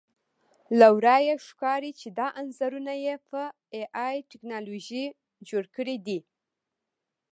[0.79, 3.41] له ورایه ښکاري چې دا انځورونه یې په
[3.75, 5.05] اې ائ ټکنالوژي
[5.49, 6.19] جوړ کړي دي